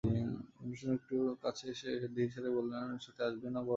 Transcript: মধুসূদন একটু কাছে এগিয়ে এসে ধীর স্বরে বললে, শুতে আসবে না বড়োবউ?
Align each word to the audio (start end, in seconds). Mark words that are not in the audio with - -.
মধুসূদন 0.59 0.93
একটু 0.99 1.15
কাছে 1.43 1.63
এগিয়ে 1.65 1.93
এসে 1.93 2.07
ধীর 2.15 2.29
স্বরে 2.33 2.49
বললে, 2.57 2.75
শুতে 3.05 3.21
আসবে 3.27 3.47
না 3.47 3.59
বড়োবউ? 3.59 3.69